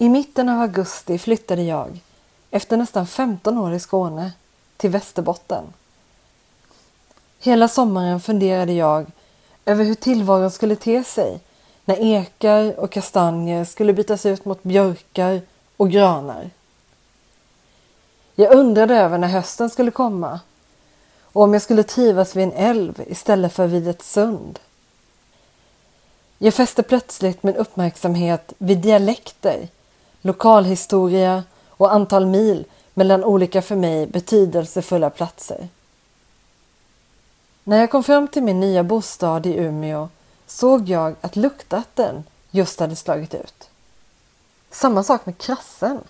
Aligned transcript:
I 0.00 0.08
mitten 0.08 0.48
av 0.48 0.60
augusti 0.60 1.18
flyttade 1.18 1.62
jag, 1.62 2.00
efter 2.50 2.76
nästan 2.76 3.06
15 3.06 3.58
år 3.58 3.74
i 3.74 3.80
Skåne, 3.80 4.32
till 4.76 4.90
Västerbotten. 4.90 5.64
Hela 7.38 7.68
sommaren 7.68 8.20
funderade 8.20 8.72
jag 8.72 9.06
över 9.64 9.84
hur 9.84 9.94
tillvaron 9.94 10.50
skulle 10.50 10.76
te 10.76 11.04
sig 11.04 11.40
när 11.84 11.96
ekar 11.96 12.80
och 12.80 12.92
kastanjer 12.92 13.64
skulle 13.64 13.92
bytas 13.92 14.26
ut 14.26 14.44
mot 14.44 14.62
björkar 14.62 15.40
och 15.76 15.90
granar. 15.90 16.50
Jag 18.34 18.54
undrade 18.54 18.96
över 18.96 19.18
när 19.18 19.28
hösten 19.28 19.70
skulle 19.70 19.90
komma 19.90 20.40
och 21.22 21.42
om 21.42 21.52
jag 21.52 21.62
skulle 21.62 21.82
trivas 21.82 22.36
vid 22.36 22.44
en 22.44 22.52
älv 22.52 23.02
istället 23.06 23.52
för 23.52 23.66
vid 23.66 23.88
ett 23.88 24.02
sund. 24.02 24.58
Jag 26.38 26.54
fäste 26.54 26.82
plötsligt 26.82 27.42
min 27.42 27.56
uppmärksamhet 27.56 28.52
vid 28.58 28.78
dialekter, 28.78 29.68
lokalhistoria 30.22 31.44
och 31.68 31.92
antal 31.92 32.26
mil 32.26 32.64
mellan 32.94 33.24
olika 33.24 33.62
för 33.62 33.76
mig 33.76 34.06
betydelsefulla 34.06 35.10
platser. 35.10 35.68
När 37.64 37.80
jag 37.80 37.90
kom 37.90 38.04
fram 38.04 38.28
till 38.28 38.42
min 38.42 38.60
nya 38.60 38.82
bostad 38.82 39.46
i 39.46 39.56
Umeå 39.56 40.08
såg 40.46 40.88
jag 40.88 41.14
att 41.20 41.36
luktatten 41.36 42.24
just 42.50 42.80
hade 42.80 42.96
slagit 42.96 43.34
ut. 43.34 43.70
Samma 44.70 45.02
sak 45.02 45.26
med 45.26 45.38
krassen. 45.38 46.00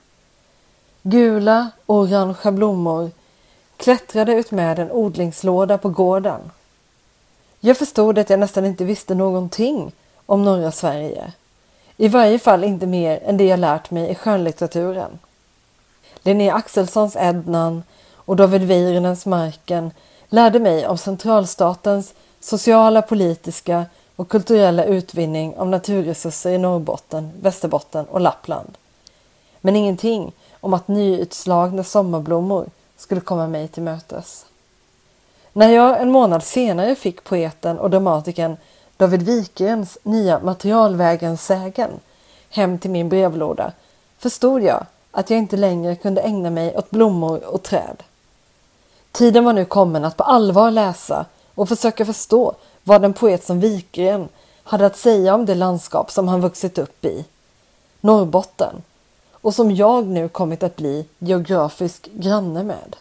Gula 1.03 1.71
och 1.87 1.97
orangea 1.97 2.53
blommor 2.53 3.11
klättrade 3.77 4.33
ut 4.33 4.51
med 4.51 4.79
en 4.79 4.91
odlingslåda 4.91 5.79
på 5.79 5.89
gården. 5.89 6.51
Jag 7.61 7.77
förstod 7.77 8.19
att 8.19 8.31
jag 8.31 8.41
nästan 8.41 8.65
inte 8.65 8.85
visste 8.85 9.15
någonting 9.15 9.93
om 10.27 10.45
norra 10.45 10.73
Sverige. 10.73 11.33
I 12.01 12.09
varje 12.09 12.39
fall 12.39 12.65
inte 12.65 12.87
mer 12.87 13.21
än 13.25 13.37
det 13.37 13.45
jag 13.45 13.61
lärt 13.61 13.91
mig 13.91 14.11
i 14.11 14.15
skönlitteraturen. 14.15 15.19
Linnea 16.23 16.55
Axelssons 16.55 17.17
Ednan 17.17 17.83
och 18.15 18.37
David 18.37 18.63
Weirinens 18.63 19.27
Marken 19.27 19.91
lärde 20.29 20.59
mig 20.59 20.87
om 20.87 20.99
centralstatens 20.99 22.15
sociala, 22.41 23.03
politiska 23.03 23.87
och 24.17 24.29
kulturella 24.29 24.85
utvinning 24.85 25.57
av 25.57 25.69
naturresurser 25.69 26.51
i 26.51 26.59
Norrbotten, 26.59 27.31
Västerbotten 27.41 28.05
och 28.05 28.21
Lappland. 28.21 28.79
Men 29.61 29.77
ingenting 29.77 30.33
om 30.61 30.75
att 30.75 30.89
nyutslagna 30.89 31.85
sommarblommor 31.85 32.67
skulle 32.97 33.21
komma 33.21 33.47
mig 33.47 33.69
till 33.69 33.83
mötes. 33.83 34.47
När 35.53 35.69
jag 35.69 36.01
en 36.01 36.11
månad 36.11 36.43
senare 36.43 36.95
fick 36.95 37.25
poeten 37.25 37.79
och 37.79 37.91
dramatikern 37.91 38.57
David 38.99 39.23
Wikgrens 39.23 39.99
nya 40.03 40.39
Materialvägen-sägen 40.39 41.91
hem 42.51 42.79
till 42.79 42.91
min 42.91 43.09
brevlåda 43.09 43.73
förstod 44.19 44.63
jag 44.63 44.87
att 45.11 45.31
jag 45.31 45.39
inte 45.39 45.57
längre 45.57 45.97
kunde 45.97 46.21
ägna 46.21 46.51
mig 46.51 46.77
åt 46.77 46.91
blommor 46.91 47.45
och 47.45 47.63
träd. 47.63 48.03
Tiden 49.13 49.45
var 49.45 49.53
nu 49.53 49.65
kommen 49.65 50.05
att 50.05 50.17
på 50.17 50.23
allvar 50.23 50.71
läsa 50.71 51.27
och 51.55 51.69
försöka 51.69 52.05
förstå 52.07 52.55
vad 52.85 53.05
en 53.05 53.13
poet 53.13 53.45
som 53.45 53.61
Wikgren 53.61 54.29
hade 54.63 54.87
att 54.87 54.97
säga 54.97 55.35
om 55.35 55.47
det 55.47 55.55
landskap 55.55 56.11
som 56.11 56.29
han 56.29 56.41
vuxit 56.41 56.79
upp 56.79 57.05
i, 57.05 57.25
Norrbotten, 58.01 58.83
och 59.33 59.55
som 59.55 59.75
jag 59.75 60.07
nu 60.07 60.29
kommit 60.29 60.63
att 60.63 60.77
bli 60.77 61.07
geografisk 61.19 62.09
granne 62.13 62.63
med. 62.63 62.97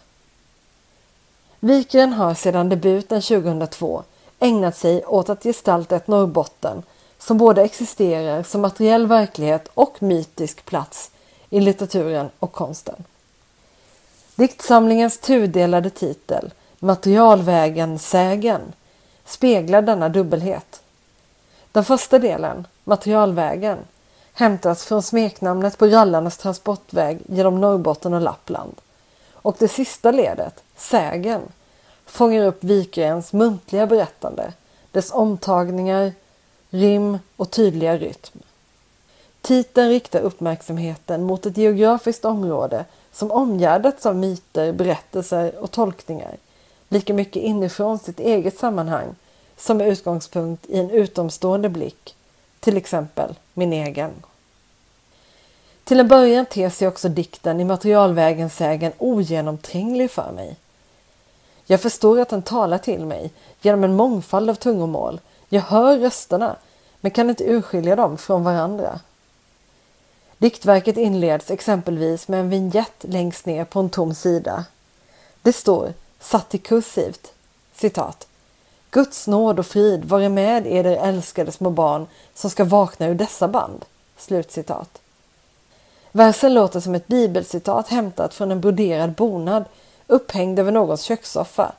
Wikgren 1.59 2.13
har 2.13 2.33
sedan 2.33 2.69
debuten 2.69 3.21
2002 3.21 4.03
ägnat 4.39 4.77
sig 4.77 5.05
åt 5.05 5.29
att 5.29 5.43
gestalta 5.43 5.95
ett 5.95 6.07
Norrbotten 6.07 6.83
som 7.19 7.37
både 7.37 7.61
existerar 7.61 8.43
som 8.43 8.61
materiell 8.61 9.07
verklighet 9.07 9.69
och 9.73 10.01
mytisk 10.01 10.65
plats 10.65 11.11
i 11.49 11.59
litteraturen 11.59 12.29
och 12.39 12.51
konsten. 12.51 13.03
Diktsamlingens 14.35 15.19
tudelade 15.19 15.89
titel 15.89 16.53
Materialvägen 16.79 17.99
sägen 17.99 18.61
speglar 19.25 19.81
denna 19.81 20.09
dubbelhet. 20.09 20.81
Den 21.71 21.85
första 21.85 22.19
delen, 22.19 22.67
Materialvägen, 22.83 23.77
hämtas 24.33 24.85
från 24.85 25.03
smeknamnet 25.03 25.77
på 25.77 25.87
rallarnas 25.87 26.37
transportväg 26.37 27.19
genom 27.27 27.61
Norrbotten 27.61 28.13
och 28.13 28.21
Lappland. 28.21 28.75
Och 29.33 29.55
det 29.59 29.67
sista 29.67 30.11
ledet, 30.11 30.63
Sägen, 30.75 31.41
fångar 32.07 32.45
upp 32.45 32.63
Wikgrens 32.63 33.33
muntliga 33.33 33.87
berättande, 33.87 34.53
dess 34.91 35.11
omtagningar, 35.11 36.11
rim 36.69 37.19
och 37.35 37.51
tydliga 37.51 37.97
rytm. 37.97 38.39
Titeln 39.41 39.89
riktar 39.89 40.19
uppmärksamheten 40.19 41.23
mot 41.23 41.45
ett 41.45 41.57
geografiskt 41.57 42.25
område 42.25 42.85
som 43.11 43.31
omgärdats 43.31 44.05
av 44.05 44.15
myter, 44.15 44.71
berättelser 44.71 45.55
och 45.55 45.71
tolkningar, 45.71 46.37
lika 46.89 47.13
mycket 47.13 47.43
inifrån 47.43 47.99
sitt 47.99 48.19
eget 48.19 48.57
sammanhang 48.57 49.15
som 49.57 49.77
med 49.77 49.87
utgångspunkt 49.87 50.65
i 50.69 50.79
en 50.79 50.89
utomstående 50.89 51.69
blick, 51.69 52.15
till 52.59 52.77
exempel 52.77 53.35
min 53.53 53.73
egen. 53.73 54.11
Till 55.83 55.99
en 55.99 56.07
början 56.07 56.45
ter 56.45 56.69
sig 56.69 56.87
också 56.87 57.09
dikten 57.09 57.59
i 57.59 57.63
materialvägen 57.63 58.49
sägen 58.49 58.91
ogenomtränglig 58.97 60.11
för 60.11 60.31
mig. 60.31 60.55
Jag 61.69 61.81
förstår 61.81 62.19
att 62.19 62.29
den 62.29 62.41
talar 62.41 62.77
till 62.77 63.05
mig 63.05 63.31
genom 63.61 63.83
en 63.83 63.95
mångfald 63.95 64.49
av 64.49 64.55
tungomål. 64.55 65.19
Jag 65.49 65.61
hör 65.61 65.97
rösterna 65.97 66.55
men 67.01 67.11
kan 67.11 67.29
inte 67.29 67.43
urskilja 67.43 67.95
dem 67.95 68.17
från 68.17 68.43
varandra. 68.43 68.99
Diktverket 70.37 70.97
inleds 70.97 71.51
exempelvis 71.51 72.27
med 72.27 72.39
en 72.39 72.49
vignett 72.49 72.95
längst 72.99 73.45
ner 73.45 73.65
på 73.65 73.79
en 73.79 73.89
tom 73.89 74.15
sida. 74.15 74.65
Det 75.41 75.53
står, 75.53 75.93
satt 76.19 76.55
i 76.55 76.57
kursivt, 76.57 77.33
citat. 77.75 78.27
Guds 78.91 79.27
nåd 79.27 79.59
och 79.59 79.65
frid 79.65 80.05
vare 80.05 80.29
med 80.29 80.67
eder 80.67 81.07
älskade 81.07 81.51
små 81.51 81.69
barn 81.69 82.07
som 82.33 82.49
ska 82.49 82.63
vakna 82.63 83.07
ur 83.07 83.15
dessa 83.15 83.47
band. 83.47 83.85
Slutcitat. 84.17 85.01
Versen 86.11 86.53
låter 86.53 86.79
som 86.79 86.95
ett 86.95 87.07
bibelcitat 87.07 87.87
hämtat 87.87 88.33
från 88.33 88.51
en 88.51 88.61
broderad 88.61 89.11
bonad 89.11 89.65
upphängd 90.07 90.59
över 90.59 90.71
någons 90.71 91.01
kökssoffa. 91.01 91.71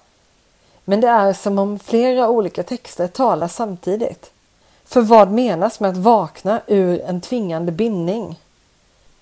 Men 0.85 1.01
det 1.01 1.09
är 1.09 1.33
som 1.33 1.59
om 1.59 1.79
flera 1.79 2.29
olika 2.29 2.63
texter 2.63 3.07
talar 3.07 3.49
samtidigt. 3.49 4.31
För 4.85 5.01
vad 5.01 5.31
menas 5.31 5.81
med 5.81 5.91
att 5.91 5.97
vakna 5.97 6.61
ur 6.67 7.01
en 7.01 7.21
tvingande 7.21 7.73
bindning? 7.73 8.41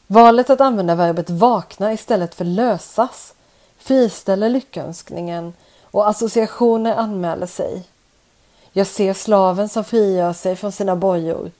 Valet 0.06 0.50
att 0.50 0.60
använda 0.60 0.94
verbet 0.94 1.30
vakna 1.30 1.92
istället 1.92 2.34
för 2.34 2.44
lösas 2.44 3.34
friställer 3.78 4.48
lyckönskningen 4.48 5.52
och 5.82 6.08
associationer 6.08 6.96
anmäler 6.96 7.46
sig. 7.46 7.82
Jag 8.72 8.86
ser 8.86 9.14
slaven 9.14 9.68
som 9.68 9.84
frigör 9.84 10.32
sig 10.32 10.56
från 10.56 10.72
sina 10.72 10.96
bojor, 10.96 11.50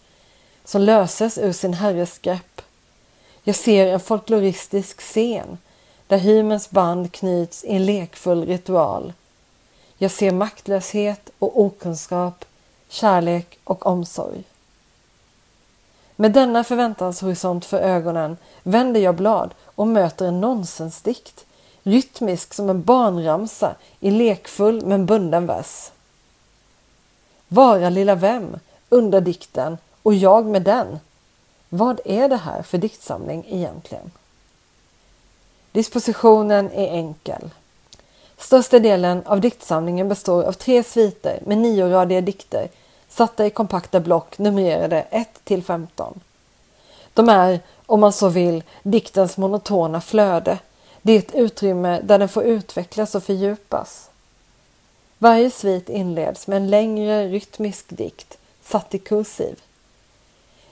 som 0.65 0.81
löses 0.81 1.39
ur 1.39 1.53
sin 1.53 1.75
herres 1.75 2.19
grepp. 2.19 2.63
Jag 3.43 3.57
ser 3.57 3.87
en 3.87 4.01
folkloristisk 4.01 5.01
scen 5.01 5.59
där 6.07 6.19
hymens 6.19 6.71
band 6.71 7.13
knyts 7.13 7.65
i 7.65 7.77
en 7.77 7.87
lekfull 7.87 8.47
ritual. 8.47 9.13
Jag 9.99 10.11
ser 10.11 10.33
maktlöshet 10.33 11.31
och 11.39 11.61
okunskap, 11.61 12.45
kärlek 12.89 13.59
och 13.65 13.87
omsorg. 13.87 14.45
Med 16.17 16.33
denna 16.33 16.65
förväntanshorisont 16.65 17.65
för 17.65 17.79
ögonen 17.79 18.37
vänder 18.63 19.01
jag 19.01 19.15
blad 19.15 19.55
och 19.65 19.87
möter 19.87 20.27
en 20.27 20.41
nonsensdikt, 20.41 21.47
rytmisk 21.83 22.55
som 22.55 22.71
en 22.71 22.83
barnramsa 22.83 23.75
i 24.01 24.11
lekfull 24.11 24.87
men 24.87 25.07
bunden 25.07 25.47
vers. 25.47 25.91
Vara 27.49 27.91
lilla 27.91 28.15
vem, 28.15 28.59
undrar 28.89 29.21
dikten 29.21 29.79
och 30.03 30.15
jag 30.15 30.47
med 30.47 30.63
den. 30.63 30.99
Vad 31.69 32.01
är 32.05 32.29
det 32.29 32.37
här 32.37 32.63
för 32.63 32.79
diktsamling 32.79 33.45
egentligen? 33.49 34.11
Dispositionen 35.77 36.71
är 36.73 36.87
enkel. 36.87 37.51
Största 38.39 38.79
delen 38.79 39.23
av 39.27 39.41
diktsamlingen 39.41 40.09
består 40.09 40.43
av 40.43 40.53
tre 40.53 40.83
sviter 40.83 41.41
med 41.47 41.59
nioradiga 41.59 42.21
dikter 42.21 42.69
satta 43.09 43.47
i 43.47 43.51
kompakta 43.51 44.01
block 44.01 44.39
numrerade 44.39 45.07
1 45.11 45.29
till 45.45 45.63
15. 45.63 46.21
De 47.15 47.29
är, 47.29 47.61
om 47.87 48.01
man 48.01 48.13
så 48.13 48.29
vill, 48.29 48.63
diktens 48.83 49.37
monotona 49.37 50.01
flöde. 50.01 50.59
Det 51.03 51.13
är 51.13 51.19
ett 51.19 51.35
utrymme 51.35 52.01
där 52.01 52.19
den 52.19 52.29
får 52.29 52.45
utvecklas 52.45 53.15
och 53.15 53.23
fördjupas. 53.23 54.11
Varje 55.19 55.51
svit 55.51 55.89
inleds 55.89 56.47
med 56.47 56.57
en 56.57 56.71
längre 56.71 57.29
rytmisk 57.29 57.85
dikt 57.89 58.39
satt 58.63 58.95
i 58.95 58.99
kursiv. 58.99 59.61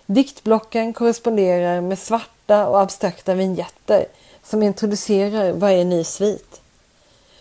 Diktblocken 0.06 0.93
korresponderar 0.93 1.81
med 1.81 1.99
svart 1.99 2.34
korta 2.46 2.69
och 2.69 2.81
abstrakta 2.81 3.35
vignetter 3.35 4.06
som 4.43 4.62
introducerar 4.62 5.52
varje 5.52 5.85
ny 5.85 6.05
svit. 6.05 6.61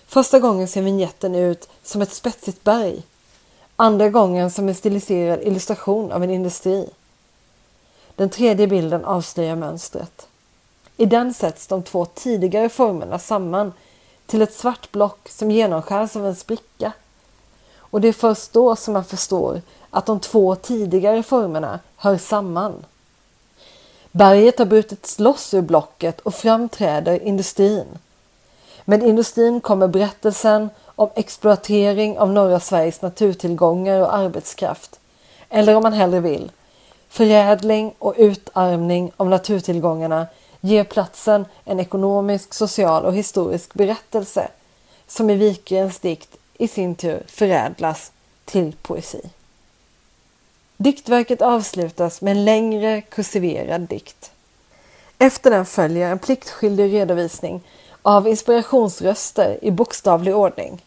Första 0.07 0.39
gången 0.39 0.67
ser 0.67 0.81
vignetten 0.81 1.35
ut 1.35 1.69
som 1.83 2.01
ett 2.01 2.13
spetsigt 2.13 2.63
berg. 2.63 3.03
Andra 3.75 4.09
gången 4.09 4.51
som 4.51 4.69
en 4.69 4.75
stiliserad 4.75 5.41
illustration 5.41 6.11
av 6.11 6.23
en 6.23 6.29
industri. 6.29 6.89
Den 8.15 8.29
tredje 8.29 8.67
bilden 8.67 9.05
avslöjar 9.05 9.55
mönstret. 9.55 10.27
I 10.97 11.05
den 11.05 11.33
sätts 11.33 11.67
de 11.67 11.83
två 11.83 12.05
tidigare 12.05 12.69
formerna 12.69 13.19
samman 13.19 13.73
till 14.25 14.41
ett 14.41 14.53
svart 14.53 14.91
block 14.91 15.29
som 15.29 15.51
genomskärs 15.51 16.15
av 16.15 16.25
en 16.25 16.35
spricka. 16.35 16.93
Och 17.91 18.01
det 18.01 18.07
är 18.07 18.13
först 18.13 18.53
då 18.53 18.75
som 18.75 18.93
man 18.93 19.05
förstår 19.05 19.61
att 19.89 20.05
de 20.05 20.19
två 20.19 20.55
tidigare 20.55 21.23
formerna 21.23 21.79
hör 21.97 22.17
samman. 22.17 22.85
Berget 24.15 24.59
har 24.59 24.65
brutits 24.65 25.19
loss 25.19 25.53
ur 25.53 25.61
blocket 25.61 26.19
och 26.19 26.35
framträder 26.35 27.23
industrin. 27.23 27.85
Med 28.85 29.03
industrin 29.03 29.61
kommer 29.61 29.87
berättelsen 29.87 30.69
om 30.85 31.09
exploatering 31.15 32.19
av 32.19 32.29
norra 32.29 32.59
Sveriges 32.59 33.01
naturtillgångar 33.01 34.01
och 34.01 34.15
arbetskraft. 34.15 34.99
Eller 35.49 35.75
om 35.75 35.83
man 35.83 35.93
hellre 35.93 36.19
vill, 36.19 36.51
förädling 37.09 37.93
och 37.99 38.13
utarmning 38.17 39.11
av 39.17 39.29
naturtillgångarna 39.29 40.27
ger 40.61 40.83
platsen 40.83 41.45
en 41.65 41.79
ekonomisk, 41.79 42.53
social 42.53 43.05
och 43.05 43.13
historisk 43.13 43.73
berättelse 43.73 44.47
som 45.07 45.29
i 45.29 45.35
Wikgrens 45.35 45.99
dikt 45.99 46.37
i 46.57 46.67
sin 46.67 46.95
tur 46.95 47.23
förädlas 47.27 48.11
till 48.45 48.75
poesi. 48.81 49.21
Diktverket 50.77 51.41
avslutas 51.41 52.21
med 52.21 52.31
en 52.31 52.45
längre 52.45 53.01
kursiverad 53.01 53.81
dikt. 53.81 54.31
Efter 55.17 55.51
den 55.51 55.65
följer 55.65 56.11
en 56.11 56.19
pliktskyldig 56.19 56.93
redovisning 56.93 57.61
av 58.01 58.27
inspirationsröster 58.27 59.59
i 59.61 59.71
bokstavlig 59.71 60.35
ordning. 60.35 60.81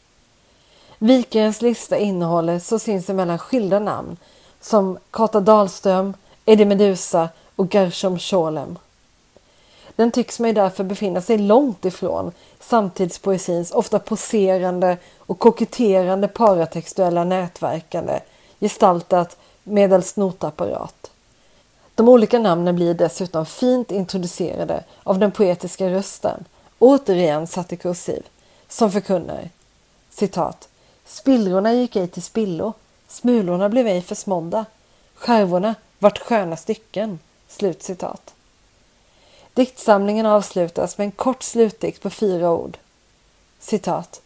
Vikarens 0.98 1.62
lista 1.62 1.98
innehåller 1.98 2.58
så 2.58 2.78
sinsemellan 2.78 3.38
skilda 3.38 3.78
namn 3.78 4.16
som 4.60 4.98
Kata 5.10 5.40
Dahlström, 5.40 6.14
Eddie 6.44 6.64
Medusa 6.64 7.28
och 7.56 7.74
Gershom 7.74 8.18
Scholem. 8.18 8.78
Den 9.96 10.10
tycks 10.10 10.40
mig 10.40 10.52
därför 10.52 10.84
befinna 10.84 11.20
sig 11.20 11.38
långt 11.38 11.84
ifrån 11.84 12.32
samtidspoesins 12.60 13.70
ofta 13.70 13.98
poserande 13.98 14.96
och 15.18 15.38
koketterande 15.38 16.28
paratextuella 16.28 17.24
nätverkande 17.24 18.20
gestaltat 18.60 19.36
medelst 19.66 20.16
notapparat. 20.16 21.10
De 21.94 22.08
olika 22.08 22.38
namnen 22.38 22.76
blir 22.76 22.94
dessutom 22.94 23.46
fint 23.46 23.90
introducerade 23.90 24.84
av 25.02 25.18
den 25.18 25.32
poetiska 25.32 25.90
rösten, 25.90 26.44
återigen 26.78 27.46
satt 27.46 27.72
i 27.72 27.76
kursiv, 27.76 28.22
som 28.68 28.92
förkunnar 28.92 29.48
citat 30.10 30.68
Spillrorna 31.04 31.72
gick 31.72 31.96
ej 31.96 32.08
till 32.08 32.22
spillo, 32.22 32.72
smulorna 33.08 33.68
blev 33.68 33.86
ej 33.86 34.02
försmådda, 34.02 34.64
skärvorna 35.14 35.74
vart 35.98 36.18
sköna 36.18 36.56
stycken. 36.56 37.18
Slut 37.48 37.82
citat. 37.82 38.34
Diktsamlingen 39.54 40.26
avslutas 40.26 40.98
med 40.98 41.04
en 41.04 41.10
kort 41.10 41.42
slutdikt 41.42 42.02
på 42.02 42.10
fyra 42.10 42.50
ord. 42.50 42.78
Citat. 43.58 44.20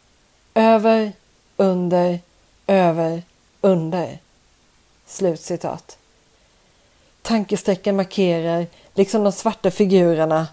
Över, 0.54 1.12
under, 1.56 2.18
över, 2.66 3.22
under. 3.60 4.18
Slutcitat. 5.10 5.98
Tankestrecken 7.22 7.96
markerar, 7.96 8.66
liksom 8.94 9.24
de 9.24 9.32
svarta 9.32 9.70
figurerna, 9.70 10.46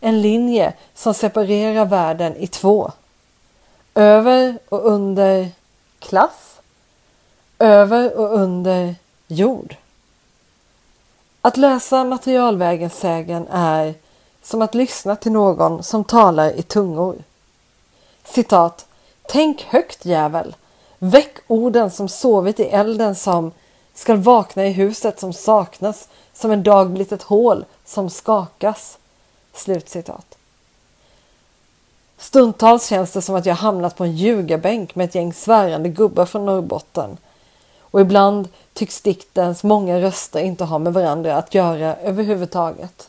en 0.00 0.22
linje 0.22 0.72
som 0.94 1.14
separerar 1.14 1.84
världen 1.84 2.36
i 2.36 2.46
två. 2.46 2.92
Över 3.94 4.58
och 4.68 4.86
under 4.86 5.48
klass. 5.98 6.60
Över 7.58 8.18
och 8.18 8.34
under 8.34 8.94
jord. 9.26 9.76
Att 11.40 11.56
läsa 11.56 12.04
materialvägens 12.04 13.04
är 13.04 13.94
som 14.42 14.62
att 14.62 14.74
lyssna 14.74 15.16
till 15.16 15.32
någon 15.32 15.82
som 15.82 16.04
talar 16.04 16.52
i 16.52 16.62
tungor. 16.62 17.16
Citat. 18.24 18.86
Tänk 19.28 19.62
högt 19.62 20.04
jävel. 20.04 20.56
Väck 20.98 21.36
orden 21.46 21.90
som 21.90 22.08
sovit 22.08 22.60
i 22.60 22.64
elden 22.64 23.14
som 23.14 23.52
skall 23.98 24.16
vakna 24.16 24.66
i 24.66 24.72
huset 24.72 25.20
som 25.20 25.32
saknas 25.32 26.08
som 26.32 26.50
en 26.50 26.62
dag 26.62 26.90
blivit 26.90 27.12
ett 27.12 27.22
hål 27.22 27.64
som 27.84 28.10
skakas. 28.10 28.98
Slutcitat. 29.54 30.38
Stundtals 32.18 32.88
känns 32.88 33.12
det 33.12 33.22
som 33.22 33.34
att 33.34 33.46
jag 33.46 33.54
hamnat 33.54 33.96
på 33.96 34.04
en 34.04 34.16
ljugarbänk 34.16 34.94
med 34.94 35.04
ett 35.04 35.14
gäng 35.14 35.32
svärande 35.32 35.88
gubbar 35.88 36.26
från 36.26 36.46
Norrbotten. 36.46 37.16
Och 37.80 38.00
ibland 38.00 38.48
tycks 38.72 39.00
diktens 39.00 39.64
många 39.64 40.00
röster 40.00 40.40
inte 40.40 40.64
ha 40.64 40.78
med 40.78 40.92
varandra 40.92 41.36
att 41.36 41.54
göra 41.54 41.96
överhuvudtaget. 41.96 43.08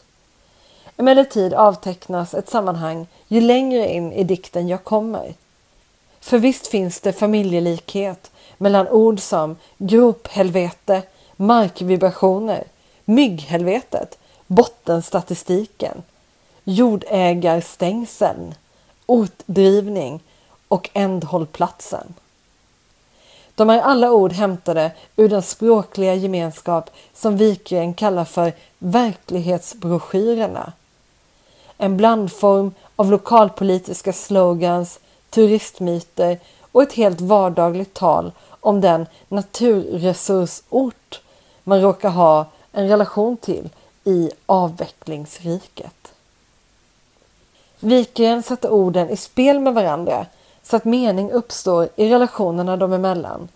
Emellertid 0.98 1.54
avtecknas 1.54 2.34
ett 2.34 2.50
sammanhang 2.50 3.08
ju 3.28 3.42
längre 3.42 3.94
in 3.94 4.14
i 4.14 4.24
dikten 4.24 4.68
jag 4.68 4.84
kommer. 4.84 5.34
För 6.20 6.38
visst 6.38 6.68
finns 6.68 7.02
det 7.02 7.14
familjelikhet 7.14 8.32
mellan 8.60 8.88
ord 8.88 9.20
som 9.20 9.56
grophelvete, 9.78 11.02
markvibrationer, 11.36 12.64
mygghelvetet, 13.06 14.18
bottenstatistiken, 14.48 16.04
jordägarstängseln, 16.64 18.54
ortdrivning 19.06 20.24
och 20.68 20.90
ändhållplatsen. 20.94 22.14
De 23.56 23.70
är 23.70 23.80
alla 23.80 24.12
ord 24.12 24.32
hämtade 24.32 24.92
ur 25.16 25.30
den 25.30 25.42
språkliga 25.42 26.14
gemenskap 26.14 26.90
som 27.14 27.38
Wikgren 27.38 27.94
kallar 27.94 28.26
för 28.26 28.54
verklighetsbroschyrerna. 28.78 30.74
En 31.78 31.98
blandform 31.98 32.74
av 32.96 33.12
lokalpolitiska 33.12 34.14
slogans, 34.14 35.00
turistmyter 35.30 36.40
och 36.72 36.84
ett 36.84 36.94
helt 36.94 37.22
vardagligt 37.22 37.94
tal 37.94 38.32
om 38.62 38.82
den 38.82 39.06
naturresursort 39.28 41.22
man 41.64 41.82
råkar 41.82 42.10
ha 42.10 42.46
en 42.72 42.88
relation 42.88 43.38
till 43.38 43.70
i 44.04 44.32
avvecklingsriket. 44.46 46.14
Wikgren 47.80 48.44
sätter 48.44 48.70
orden 48.70 49.10
i 49.10 49.18
spel 49.18 49.60
med 49.60 49.74
varandra 49.74 50.26
så 50.64 50.76
att 50.76 50.86
mening 50.86 51.32
uppstår 51.32 51.90
i 51.96 52.10
relationerna 52.10 52.78
dem 52.78 52.94
emellan. 52.94 53.48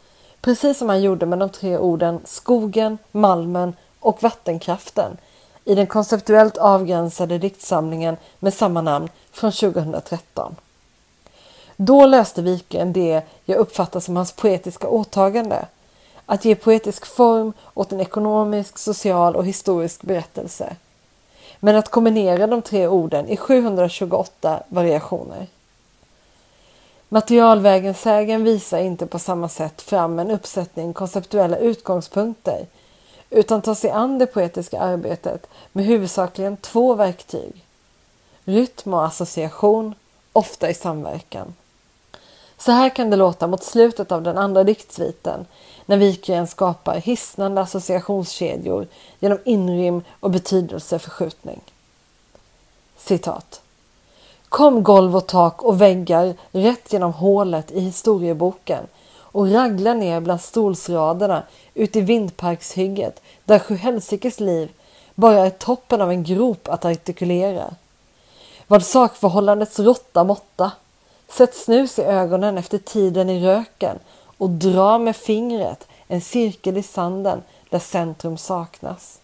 Precis 0.41 0.77
som 0.77 0.89
han 0.89 1.01
gjorde 1.01 1.25
med 1.25 1.39
de 1.39 1.49
tre 1.49 1.77
orden 1.77 2.19
skogen, 2.25 2.97
malmen 3.11 3.75
och 3.99 4.23
vattenkraften 4.23 5.17
i 5.65 5.75
den 5.75 5.87
konceptuellt 5.87 6.57
avgränsade 6.57 7.37
diktsamlingen 7.37 8.17
med 8.39 8.53
samma 8.53 8.81
namn 8.81 9.09
från 9.31 9.51
2013. 9.51 10.55
Då 11.77 12.05
löste 12.05 12.41
Wikgren 12.41 12.93
det 12.93 13.21
jag 13.45 13.57
uppfattar 13.57 13.99
som 13.99 14.15
hans 14.15 14.31
poetiska 14.31 14.87
åtagande. 14.87 15.65
Att 16.25 16.45
ge 16.45 16.55
poetisk 16.55 17.05
form 17.05 17.53
åt 17.73 17.91
en 17.91 18.01
ekonomisk, 18.01 18.77
social 18.77 19.35
och 19.35 19.45
historisk 19.45 20.01
berättelse. 20.01 20.75
Men 21.59 21.75
att 21.75 21.89
kombinera 21.89 22.47
de 22.47 22.61
tre 22.61 22.87
orden 22.87 23.27
i 23.27 23.37
728 23.37 24.63
variationer. 24.67 25.47
Materialvägensägen 27.09 28.43
visar 28.43 28.79
inte 28.79 29.05
på 29.05 29.19
samma 29.19 29.49
sätt 29.49 29.81
fram 29.81 30.19
en 30.19 30.31
uppsättning 30.31 30.93
konceptuella 30.93 31.57
utgångspunkter 31.57 32.65
utan 33.29 33.61
tar 33.61 33.75
sig 33.75 33.89
an 33.89 34.19
det 34.19 34.25
poetiska 34.25 34.79
arbetet 34.79 35.47
med 35.71 35.85
huvudsakligen 35.85 36.57
två 36.57 36.95
verktyg. 36.95 37.65
Rytm 38.45 38.93
och 38.93 39.05
association, 39.05 39.95
ofta 40.33 40.69
i 40.69 40.73
samverkan. 40.73 41.53
Så 42.65 42.71
här 42.71 42.89
kan 42.89 43.09
det 43.09 43.15
låta 43.15 43.47
mot 43.47 43.63
slutet 43.63 44.11
av 44.11 44.21
den 44.21 44.37
andra 44.37 44.63
diktsviten 44.63 45.45
när 45.85 45.97
Wikgren 45.97 46.47
skapar 46.47 46.95
hisnande 46.95 47.61
associationskedjor 47.61 48.87
genom 49.19 49.37
inrym 49.45 50.01
och 50.19 50.31
betydelseförskjutning. 50.31 51.61
Citat. 52.97 53.61
Kom 54.49 54.83
golv 54.83 55.15
och 55.15 55.27
tak 55.27 55.63
och 55.63 55.81
väggar 55.81 56.35
rätt 56.51 56.93
genom 56.93 57.13
hålet 57.13 57.71
i 57.71 57.79
historieboken 57.79 58.87
och 59.15 59.51
ragla 59.51 59.93
ner 59.93 60.19
bland 60.19 60.41
stolsraderna 60.41 61.43
ut 61.73 61.95
i 61.95 62.01
vindparkshygget 62.01 63.21
där 63.45 63.59
Sjuhelsikes 63.59 64.39
liv 64.39 64.71
bara 65.15 65.45
är 65.45 65.49
toppen 65.49 66.01
av 66.01 66.11
en 66.11 66.23
grop 66.23 66.67
att 66.67 66.85
artikulera. 66.85 67.75
Vad 68.67 68.85
sakförhållandets 68.85 69.79
råtta 69.79 70.23
måtta 70.23 70.71
Sätt 71.37 71.55
snus 71.55 71.99
i 71.99 72.01
ögonen 72.01 72.57
efter 72.57 72.77
tiden 72.77 73.29
i 73.29 73.45
röken 73.45 73.99
och 74.37 74.49
dra 74.49 74.97
med 74.97 75.15
fingret 75.15 75.87
en 76.07 76.21
cirkel 76.21 76.77
i 76.77 76.83
sanden 76.83 77.41
där 77.69 77.79
centrum 77.79 78.37
saknas. 78.37 79.19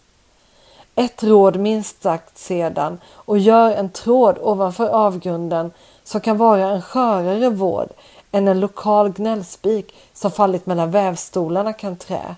Ett 0.96 1.24
råd 1.24 1.60
minst 1.60 2.04
sagt 2.04 2.38
sedan 2.38 3.00
och 3.08 3.38
gör 3.38 3.72
en 3.72 3.90
tråd 3.90 4.38
ovanför 4.42 4.88
avgrunden 4.88 5.72
som 6.04 6.22
kan 6.22 6.38
vara 6.38 6.68
en 6.68 6.82
skörare 6.82 7.50
vård 7.50 7.90
än 8.32 8.48
en 8.48 8.60
lokal 8.60 9.10
gnällspik 9.10 9.96
som 10.14 10.32
fallit 10.32 10.66
mellan 10.66 10.92
vävstolarna 10.92 11.74
kan 11.74 11.96
trä. 11.96 12.36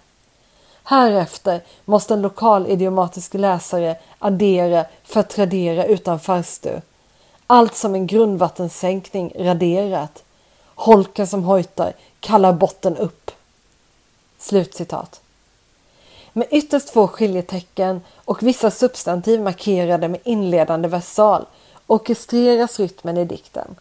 Härefter 0.84 1.62
måste 1.86 2.14
en 2.14 2.22
lokal 2.22 2.68
idiomatisk 2.68 3.34
läsare 3.34 3.96
addera 4.20 4.86
för 5.04 5.20
att 5.20 5.30
tradera 5.30 5.86
utan 5.86 6.20
farstu. 6.20 6.82
Allt 7.54 7.76
som 7.76 7.96
en 7.96 8.08
grundvattensänkning 8.08 9.34
raderat. 9.36 10.24
Holken 10.76 11.28
som 11.28 11.44
hojtar 11.44 11.94
kallar 12.20 12.54
botten 12.54 12.98
upp. 12.98 13.32
Slutcitat. 14.38 15.22
Med 16.34 16.48
ytterst 16.52 16.90
få 16.90 17.08
skiljetecken 17.08 18.02
och 18.16 18.44
vissa 18.44 18.72
substantiv 18.72 19.42
markerade 19.42 20.08
med 20.08 20.20
inledande 20.24 20.88
versal 20.88 21.46
orkestreras 21.88 22.80
rytmen 22.80 23.18
i 23.18 23.26
dikten. 23.26 23.76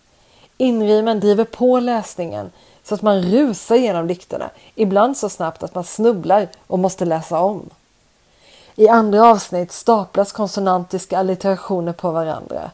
Inrimen 0.57 1.21
driver 1.21 1.45
på 1.45 1.81
läsningen 1.81 2.51
så 2.85 2.95
att 2.95 3.03
man 3.03 3.23
rusar 3.23 3.77
genom 3.77 4.07
dikterna, 4.07 4.51
ibland 4.75 5.17
så 5.17 5.29
snabbt 5.29 5.63
att 5.63 5.75
man 5.75 5.85
snubblar 5.85 6.49
och 6.67 6.79
måste 6.79 7.05
läsa 7.05 7.41
om. 7.41 7.71
I 8.77 8.89
andra 8.89 9.31
avsnitt 9.31 9.73
staplas 9.73 10.33
konsonantiska 10.33 11.19
allitterationer 11.19 11.93
på 11.93 12.11
varandra. 12.11 12.71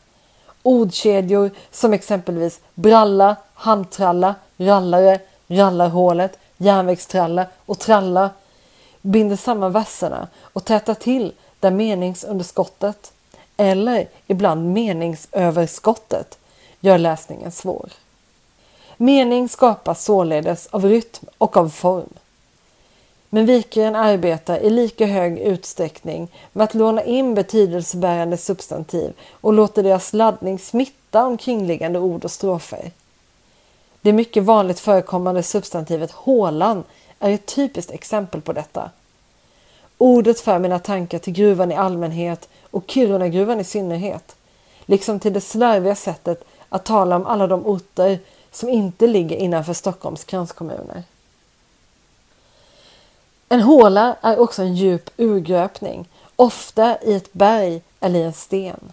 Ordkedjor 0.66 1.50
som 1.70 1.92
exempelvis 1.92 2.60
bralla, 2.74 3.36
handtralla, 3.54 4.34
rallare, 4.56 5.20
rallarhålet, 5.48 6.38
järnvägstralla 6.56 7.46
och 7.66 7.78
tralla 7.78 8.30
binder 9.02 9.36
samman 9.36 9.72
verserna 9.72 10.28
och 10.40 10.64
tätar 10.64 10.94
till 10.94 11.32
där 11.60 11.70
meningsunderskottet 11.70 13.12
eller 13.56 14.08
ibland 14.26 14.72
meningsöverskottet 14.72 16.38
gör 16.80 16.98
läsningen 16.98 17.52
svår. 17.52 17.90
Mening 18.96 19.48
skapas 19.48 20.04
således 20.04 20.66
av 20.66 20.84
rytm 20.84 21.26
och 21.38 21.56
av 21.56 21.68
form. 21.68 22.12
Men 23.36 23.46
Wikgren 23.46 23.96
arbetar 23.96 24.58
i 24.58 24.70
lika 24.70 25.06
hög 25.06 25.38
utsträckning 25.38 26.28
med 26.52 26.64
att 26.64 26.74
låna 26.74 27.04
in 27.04 27.34
betydelsebärande 27.34 28.36
substantiv 28.36 29.12
och 29.30 29.52
låter 29.52 29.82
deras 29.82 30.12
laddning 30.12 30.58
smitta 30.58 31.26
omkringliggande 31.26 31.98
ord 31.98 32.24
och 32.24 32.30
strofer. 32.30 32.90
Det 34.00 34.12
mycket 34.12 34.42
vanligt 34.42 34.80
förekommande 34.80 35.42
substantivet 35.42 36.10
hålan 36.10 36.84
är 37.18 37.30
ett 37.30 37.46
typiskt 37.46 37.90
exempel 37.90 38.40
på 38.40 38.52
detta. 38.52 38.90
Ordet 39.98 40.40
för 40.40 40.58
mina 40.58 40.78
tankar 40.78 41.18
till 41.18 41.32
gruvan 41.32 41.72
i 41.72 41.74
allmänhet 41.74 42.48
och 42.70 42.84
Kirunagruvan 42.86 43.60
i 43.60 43.64
synnerhet, 43.64 44.36
liksom 44.86 45.20
till 45.20 45.32
det 45.32 45.40
slarviga 45.40 45.94
sättet 45.94 46.44
att 46.68 46.84
tala 46.84 47.16
om 47.16 47.26
alla 47.26 47.46
de 47.46 47.66
orter 47.66 48.18
som 48.50 48.68
inte 48.68 49.06
ligger 49.06 49.36
innanför 49.36 49.72
Stockholms 49.72 50.24
kranskommuner. 50.24 51.02
En 53.48 53.60
håla 53.60 54.16
är 54.20 54.38
också 54.38 54.62
en 54.62 54.74
djup 54.74 55.10
urgröpning, 55.16 56.08
ofta 56.36 57.02
i 57.02 57.14
ett 57.14 57.32
berg 57.32 57.82
eller 58.00 58.20
i 58.20 58.22
en 58.22 58.32
sten. 58.32 58.92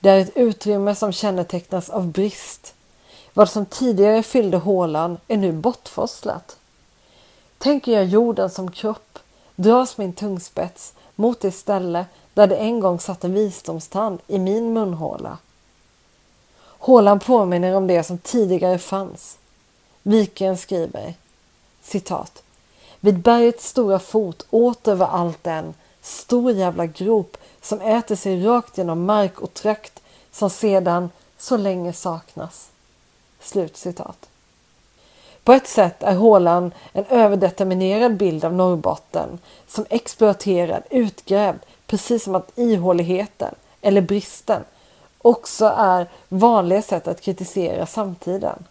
Det 0.00 0.10
är 0.10 0.18
ett 0.18 0.36
utrymme 0.36 0.94
som 0.94 1.12
kännetecknas 1.12 1.90
av 1.90 2.06
brist. 2.06 2.74
Vad 3.34 3.48
som 3.48 3.66
tidigare 3.66 4.22
fyllde 4.22 4.56
hålan 4.56 5.18
är 5.28 5.36
nu 5.36 5.52
bortforslat. 5.52 6.56
Tänker 7.58 7.92
jag 7.92 8.04
jorden 8.04 8.50
som 8.50 8.70
kropp 8.70 9.18
dras 9.56 9.98
min 9.98 10.12
tungspets 10.12 10.94
mot 11.14 11.40
det 11.40 11.52
ställe 11.52 12.06
där 12.34 12.46
det 12.46 12.56
en 12.56 12.80
gång 12.80 13.00
satt 13.00 13.24
en 13.24 13.34
visdomstand 13.34 14.20
i 14.26 14.38
min 14.38 14.72
munhåla. 14.72 15.38
Hålan 16.78 17.18
påminner 17.18 17.76
om 17.76 17.86
det 17.86 18.02
som 18.02 18.18
tidigare 18.18 18.78
fanns. 18.78 19.38
Viken 20.02 20.56
skriver 20.56 21.14
citat. 21.82 22.42
Vid 23.00 23.18
bergets 23.18 23.68
stora 23.68 23.98
fot 23.98 24.46
åter 24.50 24.94
var 24.94 25.06
allt 25.06 25.46
en 25.46 25.74
stor 26.02 26.52
jävla 26.52 26.86
grop 26.86 27.36
som 27.62 27.80
äter 27.80 28.16
sig 28.16 28.44
rakt 28.44 28.78
genom 28.78 29.04
mark 29.04 29.40
och 29.40 29.54
trakt 29.54 30.02
som 30.32 30.50
sedan 30.50 31.10
så 31.38 31.56
länge 31.56 31.92
saknas. 31.92 32.68
Slut 33.40 33.76
citat. 33.76 34.28
På 35.44 35.52
ett 35.52 35.68
sätt 35.68 36.02
är 36.02 36.14
hålan 36.14 36.72
en 36.92 37.04
överdeterminerad 37.04 38.16
bild 38.16 38.44
av 38.44 38.54
Norrbotten 38.54 39.38
som 39.68 39.86
exploaterad, 39.90 40.82
utgrävd, 40.90 41.58
precis 41.86 42.24
som 42.24 42.34
att 42.34 42.58
ihåligheten 42.58 43.54
eller 43.80 44.00
bristen 44.00 44.64
också 45.18 45.74
är 45.76 46.08
vanliga 46.28 46.82
sätt 46.82 47.08
att 47.08 47.20
kritisera 47.20 47.86
samtiden. 47.86 48.64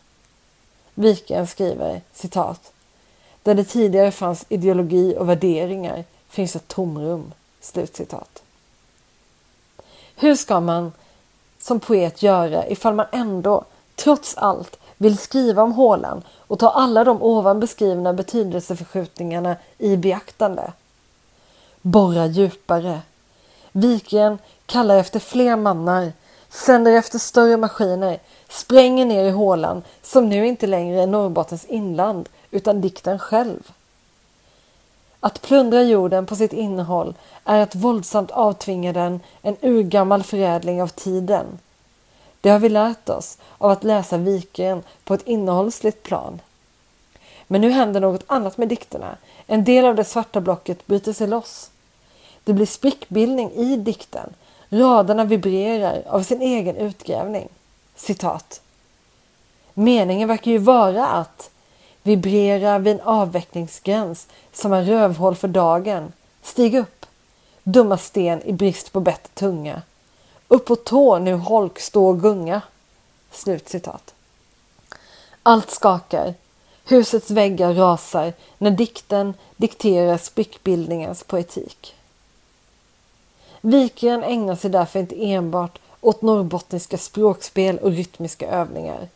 Viken 0.94 1.48
skriver 1.48 2.02
citat. 2.14 2.72
Där 3.46 3.56
det 3.56 3.64
tidigare 3.64 4.12
fanns 4.12 4.46
ideologi 4.50 5.16
och 5.18 5.30
värderingar 5.30 6.04
finns 6.30 6.56
ett 6.56 6.68
tomrum. 6.68 7.34
Slutcitat. 7.62 8.44
Hur 10.16 10.36
ska 10.36 10.60
man 10.60 10.92
som 11.60 11.80
poet 11.80 12.24
göra 12.24 12.68
ifall 12.68 12.94
man 12.94 13.06
ändå, 13.12 13.64
trots 13.96 14.38
allt, 14.38 14.80
vill 14.98 15.18
skriva 15.18 15.64
om 15.64 15.72
hålan 15.72 16.24
och 16.38 16.60
ta 16.60 16.70
alla 16.70 17.04
de 17.04 17.22
ovan 17.22 17.60
beskrivna 17.60 18.14
betydelseförskjutningarna 18.14 19.56
i 19.78 19.98
beaktande? 19.98 20.74
Borra 21.82 22.26
djupare. 22.26 23.02
Viken 23.72 24.38
kallar 24.66 24.98
efter 24.98 25.20
fler 25.20 25.56
mannar 25.56 26.12
sänder 26.50 26.92
efter 26.92 27.20
större 27.20 27.58
maskiner, 27.58 28.20
spränger 28.50 29.06
ner 29.06 29.24
i 29.24 29.30
hålan 29.30 29.84
som 30.02 30.30
nu 30.30 30.48
inte 30.48 30.68
längre 30.68 31.02
är 31.02 31.08
Norrbottens 31.08 31.66
inland 31.66 32.30
utan 32.56 32.82
dikten 32.82 33.20
själv. 33.20 33.72
Att 35.20 35.42
plundra 35.42 35.84
jorden 35.84 36.26
på 36.26 36.36
sitt 36.36 36.54
innehåll 36.54 37.14
är 37.44 37.60
att 37.60 37.76
våldsamt 37.76 38.32
avtvinga 38.32 38.94
den 38.94 39.20
en 39.42 39.58
urgammal 39.62 40.24
förädling 40.24 40.82
av 40.82 40.88
tiden. 40.88 41.46
Det 42.42 42.50
har 42.50 42.60
vi 42.60 42.70
lärt 42.70 43.10
oss 43.10 43.38
av 43.58 43.72
att 43.72 43.84
läsa 43.84 44.18
Viken 44.18 44.84
på 45.04 45.14
ett 45.14 45.28
innehållsligt 45.28 46.04
plan. 46.04 46.42
Men 47.48 47.62
nu 47.62 47.70
händer 47.70 48.00
något 48.00 48.24
annat 48.28 48.58
med 48.58 48.68
dikterna. 48.68 49.18
En 49.48 49.64
del 49.64 49.86
av 49.86 49.96
det 49.96 50.04
svarta 50.04 50.42
blocket 50.42 50.88
bryter 50.88 51.14
sig 51.14 51.28
loss. 51.28 51.72
Det 52.44 52.54
blir 52.54 52.66
sprickbildning 52.66 53.52
i 53.52 53.76
dikten 53.76 54.34
Raderna 54.70 55.24
vibrerar 55.24 56.04
av 56.08 56.24
sin 56.24 56.42
egen 56.42 56.76
utgrävning. 56.76 57.50
Citat. 57.96 58.62
Meningen 59.74 60.28
verkar 60.28 60.52
ju 60.52 60.58
vara 60.58 61.08
att 61.08 61.50
vibrera 62.06 62.80
vid 62.80 62.94
en 62.94 63.02
avvecklingsgräns 63.02 64.28
som 64.54 64.74
en 64.74 64.86
rövhål 64.86 65.36
för 65.36 65.48
dagen. 65.48 66.14
Stig 66.42 66.76
upp, 66.76 67.06
dumma 67.64 67.98
sten 67.98 68.42
i 68.42 68.54
brist 68.54 68.92
på 68.92 69.00
bättre 69.00 69.30
tunga. 69.34 69.82
Upp 70.48 70.66
på 70.66 70.76
tå 70.76 71.20
nu 71.20 71.34
holk 71.34 71.80
stå 71.80 72.08
och 72.08 72.22
gunga. 72.22 72.62
Slutcitat. 73.32 74.14
Allt 75.44 75.72
skakar. 75.72 76.34
Husets 76.86 77.32
väggar 77.32 77.74
rasar 77.74 78.34
när 78.58 78.72
dikten 78.72 79.34
dikterar 79.56 80.18
sprickbildningens 80.18 81.24
poetik. 81.24 81.96
Wikgren 83.62 84.24
ägnar 84.24 84.56
sig 84.56 84.72
därför 84.72 85.00
inte 85.00 85.26
enbart 85.26 85.80
åt 86.02 86.22
norrbottniska 86.22 86.98
språkspel 86.98 87.78
och 87.78 87.92
rytmiska 87.92 88.48
övningar. 88.48 89.10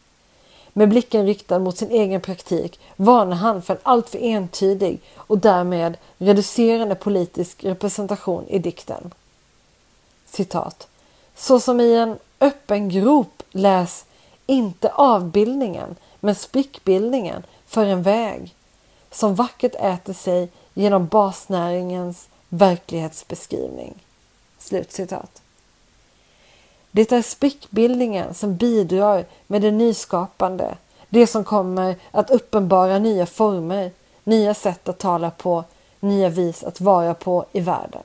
Med 0.80 0.90
blicken 0.90 1.26
riktad 1.26 1.60
mot 1.60 1.78
sin 1.78 1.92
egen 1.92 2.22
praktik 2.22 2.80
varnar 2.96 3.36
han 3.36 3.62
för 3.62 3.74
en 3.74 3.80
alltför 3.84 4.20
entydig 4.20 5.02
och 5.16 5.38
därmed 5.38 5.98
reducerande 6.18 6.96
politisk 6.96 7.64
representation 7.64 8.48
i 8.48 8.60
dikten. 8.60 9.14
Citat. 10.26 10.88
Så 11.36 11.60
som 11.60 11.80
i 11.80 11.96
en 11.96 12.18
öppen 12.40 12.90
grop 12.90 13.44
läs 13.52 14.06
inte 14.46 14.92
avbildningen 14.92 15.96
men 16.20 16.36
sprickbildningen 16.36 17.44
för 17.66 17.86
en 17.86 18.04
väg 18.04 18.56
som 19.12 19.36
vackert 19.36 19.76
äter 19.76 20.14
sig 20.14 20.50
genom 20.74 21.08
basnäringens 21.08 22.30
verklighetsbeskrivning. 22.50 24.04
Slutcitat. 24.60 25.42
Det 26.92 27.12
är 27.12 27.22
sprickbildningen 27.22 28.34
som 28.34 28.56
bidrar 28.56 29.26
med 29.48 29.62
det 29.62 29.72
nyskapande, 29.72 30.78
det 31.10 31.28
som 31.28 31.44
kommer 31.44 31.96
att 32.12 32.30
uppenbara 32.30 33.00
nya 33.00 33.26
former, 33.26 33.92
nya 34.24 34.54
sätt 34.54 34.90
att 34.90 35.00
tala 35.00 35.32
på, 35.32 35.64
nya 36.00 36.30
vis 36.30 36.64
att 36.64 36.82
vara 36.82 37.14
på 37.14 37.46
i 37.52 37.60
världen. 37.60 38.04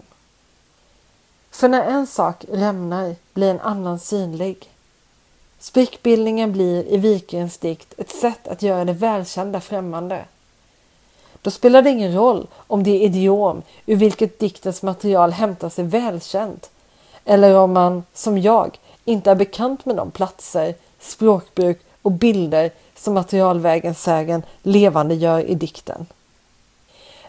För 1.50 1.68
när 1.68 1.82
en 1.82 2.06
sak 2.06 2.44
rämnar 2.48 3.16
blir 3.34 3.50
en 3.50 3.60
annan 3.60 3.98
synlig. 3.98 4.70
Sprickbildningen 5.58 6.52
blir 6.52 6.84
i 6.84 6.96
Vikerens 6.96 7.58
dikt 7.58 7.94
ett 7.96 8.10
sätt 8.10 8.48
att 8.48 8.62
göra 8.62 8.84
det 8.84 8.92
välkända 8.92 9.60
främmande. 9.60 10.24
Då 11.42 11.50
spelar 11.50 11.82
det 11.82 11.90
ingen 11.90 12.14
roll 12.14 12.46
om 12.54 12.82
det 12.82 12.98
idiom 13.02 13.62
ur 13.86 13.96
vilket 13.96 14.38
diktens 14.38 14.82
material 14.82 15.32
hämtas 15.32 15.78
är 15.78 15.82
välkänt 15.82 16.70
eller 17.24 17.56
om 17.56 17.72
man, 17.72 18.04
som 18.12 18.38
jag, 18.38 18.78
inte 19.04 19.30
är 19.30 19.34
bekant 19.34 19.84
med 19.84 19.96
de 19.96 20.10
platser, 20.10 20.74
språkbruk 21.00 21.80
och 22.02 22.12
bilder 22.12 22.70
som 22.96 23.14
materialvägen 23.14 23.94
sägen 23.94 24.42
levande 24.62 25.14
gör 25.14 25.40
i 25.40 25.54
dikten. 25.54 26.06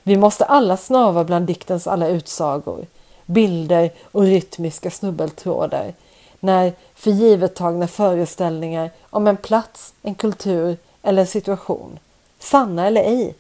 Vi 0.04 0.18
måste 0.18 0.46
alla 0.46 0.78
snava 0.78 1.24
bland 1.24 1.48
diktens 1.48 1.88
alla 1.88 2.08
utsagor, 2.08 2.86
bilder 3.26 3.92
och 4.12 4.24
rytmiska 4.24 4.92
snubbeltrådar 4.92 5.94
när 6.40 6.74
för 6.96 7.12
givet 7.12 7.56
tagna 7.56 7.88
föreställningar 7.88 8.92
om 9.10 9.28
en 9.28 9.38
plats, 9.38 9.94
en 10.02 10.16
kultur 10.16 10.78
eller 11.02 11.22
en 11.22 11.28
situation, 11.28 12.00
sanna 12.40 12.88
eller 12.88 13.02
ej, 13.02 13.36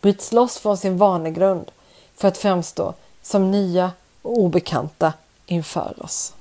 bryts 0.00 0.32
loss 0.32 0.58
från 0.58 0.76
sin 0.76 0.96
vanegrund 0.96 1.70
för 2.16 2.28
att 2.28 2.38
framstå 2.38 2.94
som 3.22 3.50
nya 3.50 3.90
och 4.22 4.38
obekanta 4.38 5.12
inför 5.46 6.02
oss. 6.02 6.33